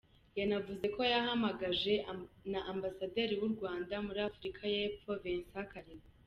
Yanavuze 0.39 0.85
ko 0.95 1.01
yahamagaje 1.13 1.93
n'ambasaderi 2.51 3.33
w'u 3.41 3.51
Rwanda 3.55 3.93
muri 4.05 4.19
Afurika 4.29 4.61
y'epfo, 4.75 5.11
Vincent 5.23 5.67
Karega. 5.73 6.07